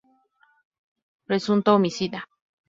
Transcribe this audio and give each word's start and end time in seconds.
Presunto 1.27 1.75
homicida 1.75 2.27